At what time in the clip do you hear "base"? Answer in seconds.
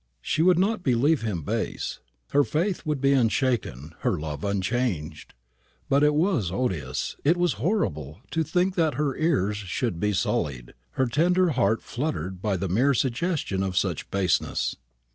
1.43-1.99